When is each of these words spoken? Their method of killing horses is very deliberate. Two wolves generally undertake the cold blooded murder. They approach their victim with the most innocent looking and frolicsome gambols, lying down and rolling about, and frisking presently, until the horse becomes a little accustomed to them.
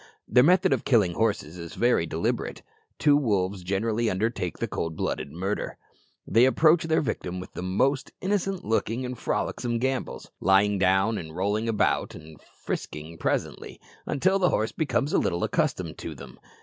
Their 0.27 0.41
method 0.41 0.73
of 0.73 0.83
killing 0.83 1.13
horses 1.13 1.59
is 1.59 1.75
very 1.75 2.07
deliberate. 2.07 2.63
Two 2.97 3.15
wolves 3.15 3.61
generally 3.63 4.09
undertake 4.09 4.57
the 4.57 4.67
cold 4.67 4.95
blooded 4.95 5.31
murder. 5.31 5.77
They 6.25 6.45
approach 6.45 6.85
their 6.85 7.01
victim 7.01 7.39
with 7.39 7.53
the 7.53 7.61
most 7.61 8.09
innocent 8.19 8.65
looking 8.65 9.05
and 9.05 9.15
frolicsome 9.15 9.77
gambols, 9.77 10.31
lying 10.39 10.79
down 10.79 11.19
and 11.19 11.35
rolling 11.35 11.69
about, 11.69 12.15
and 12.15 12.41
frisking 12.41 13.19
presently, 13.19 13.79
until 14.07 14.39
the 14.39 14.49
horse 14.49 14.71
becomes 14.71 15.13
a 15.13 15.19
little 15.19 15.43
accustomed 15.43 15.99
to 15.99 16.15
them. 16.15 16.39